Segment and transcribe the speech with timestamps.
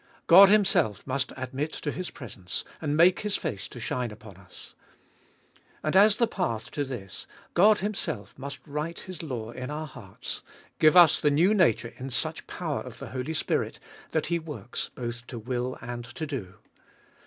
[0.25, 4.73] God Himself must admit to His presence, and make His face to shine upon us.
[5.83, 10.41] And as the path to this, God Himself must write His law in our hearts,
[10.79, 13.77] give us the new nature in such power of the Holy Spirit,
[14.09, 16.55] that He works both to will and to do.